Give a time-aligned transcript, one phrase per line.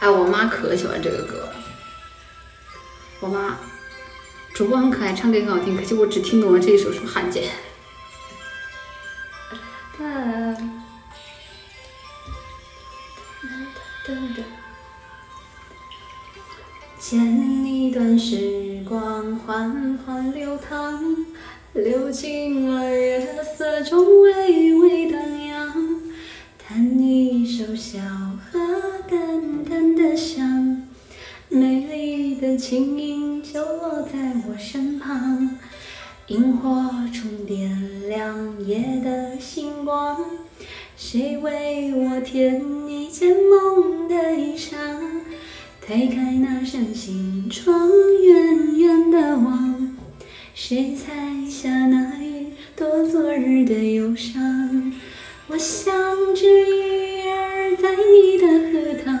[0.00, 1.48] 哎，我妈可喜欢这个歌。
[3.20, 3.58] 我妈，
[4.54, 7.50] 主播很可爱，唱歌很好听，可惜我只听懂了这一首，是不是罕见？
[16.98, 21.26] 剪一段时光，缓缓流淌，
[21.72, 25.72] 流进了月色中，微微荡漾。
[26.58, 27.98] 弹一首小
[28.52, 28.77] 河，
[29.68, 30.82] 淡的香，
[31.50, 35.58] 美丽的琴音就落在我身旁。
[36.28, 40.24] 萤火虫点亮夜的星光，
[40.96, 44.76] 谁为我添一件梦的衣裳？
[45.86, 47.90] 推开那扇心窗，
[48.22, 49.96] 远远的望，
[50.54, 51.12] 谁采
[51.48, 54.92] 下那一朵昨日的忧伤？
[55.46, 55.94] 我像
[56.34, 59.17] 只鱼儿在你的荷塘，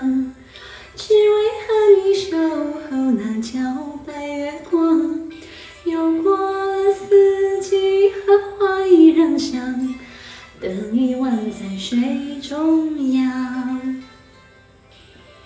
[11.58, 14.02] 在水中央。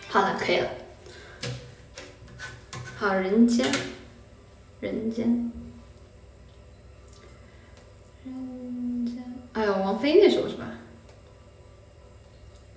[0.08, 0.68] 好了，可以了。
[2.98, 3.66] 好，人间，
[4.80, 5.50] 人间，
[8.24, 9.24] 人间。
[9.54, 10.66] 哎呦，王菲那首是吧？